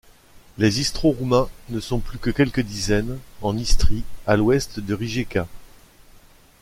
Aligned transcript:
Les 0.57 0.79
Istro-roumains 0.81 1.47
ne 1.69 1.79
sont 1.79 1.99
plus 1.99 2.17
que 2.17 2.31
quelques 2.31 2.61
dizaines, 2.61 3.19
en 3.43 3.55
Istrie, 3.55 4.01
à 4.25 4.35
l'ouest 4.35 4.79
de 4.79 4.95
Rijeka. 4.95 5.47